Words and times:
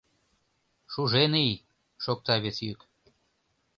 —Шужен 0.91 1.33
ий,— 1.45 1.63
шокта 2.03 2.35
вес 2.43 2.57
йӱк. 2.67 2.79